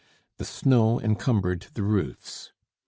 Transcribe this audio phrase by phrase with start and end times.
[0.37, 2.51] The snow encumbered the roofs.